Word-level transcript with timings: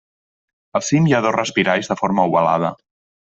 Al 0.79 0.83
cim 0.87 1.09
hi 1.09 1.13
ha 1.17 1.19
dos 1.27 1.35
respiralls 1.37 1.91
de 1.93 1.99
forma 2.01 2.27
ovalada. 2.31 2.73